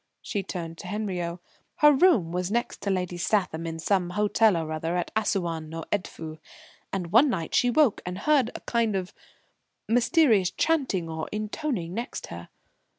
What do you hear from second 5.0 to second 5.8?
Assouan